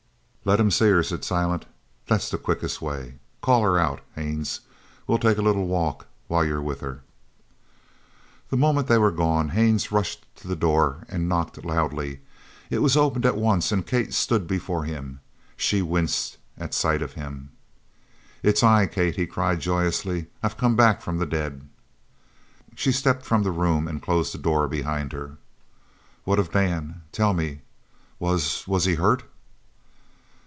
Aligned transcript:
"Let 0.43 0.59
him 0.59 0.71
see 0.71 0.85
her," 0.89 1.03
said 1.03 1.23
Silent. 1.23 1.67
"That's 2.07 2.31
the 2.31 2.39
quickest 2.39 2.81
way. 2.81 3.19
Call 3.43 3.61
her 3.61 3.77
out, 3.77 4.01
Haines. 4.15 4.61
We'll 5.05 5.19
take 5.19 5.37
a 5.37 5.41
little 5.43 5.67
walk 5.67 6.07
while 6.27 6.43
you're 6.43 6.59
with 6.63 6.79
her." 6.81 7.03
The 8.49 8.57
moment 8.57 8.87
they 8.87 8.97
were 8.97 9.11
gone 9.11 9.49
Haines 9.49 9.91
rushed 9.91 10.25
to 10.37 10.47
the 10.47 10.55
door 10.55 11.05
and 11.07 11.29
knocked 11.29 11.63
loudly. 11.63 12.21
It 12.71 12.79
was 12.79 12.97
opened 12.97 13.23
at 13.23 13.37
once 13.37 13.71
and 13.71 13.85
Kate 13.85 14.15
stood 14.15 14.47
before 14.47 14.83
him. 14.83 15.19
She 15.55 15.83
winced 15.83 16.37
at 16.57 16.73
sight 16.73 17.03
of 17.03 17.13
him. 17.13 17.51
"It's 18.41 18.63
I, 18.63 18.87
Kate!" 18.87 19.15
he 19.17 19.27
cried 19.27 19.59
joyously. 19.59 20.25
"I've 20.41 20.57
come 20.57 20.75
back 20.75 21.03
from 21.03 21.19
the 21.19 21.27
dead." 21.27 21.69
She 22.73 22.91
stepped 22.91 23.25
from 23.25 23.43
the 23.43 23.51
room 23.51 23.87
and 23.87 24.01
closed 24.01 24.33
the 24.33 24.39
door 24.39 24.67
behind 24.67 25.13
her. 25.13 25.37
"What 26.23 26.39
of 26.39 26.51
Dan? 26.51 27.03
Tell 27.11 27.33
me! 27.35 27.61
Was 28.19 28.67
was 28.67 28.85
he 28.85 28.95
hurt?" 28.95 29.21